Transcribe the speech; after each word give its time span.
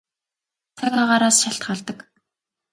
Цаг 0.77 0.93
агаараас 1.01 1.37
шалтгаалдаг. 1.43 1.97